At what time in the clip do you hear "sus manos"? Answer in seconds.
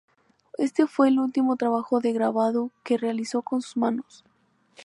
3.61-4.23